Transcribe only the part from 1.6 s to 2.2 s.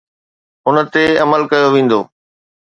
ويندو.